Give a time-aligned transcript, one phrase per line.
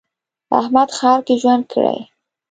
[0.59, 1.99] احمد ښار کې ژوند کړی.